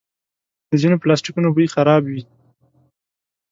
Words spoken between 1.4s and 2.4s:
بوی خراب وي.